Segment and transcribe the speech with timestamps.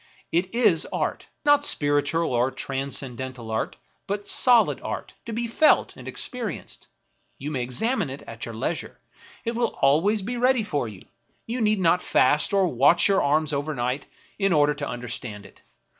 [0.31, 3.75] It is art; not spiritual or transcendental art,
[4.07, 6.87] but solid art, to be felt and experienced.
[7.37, 8.99] You may examine it at your leisure,
[9.45, 11.03] it will be always ready for you;
[11.45, 14.07] you need not fast or watch your arms overnight
[14.39, 15.61] in order to under stand it.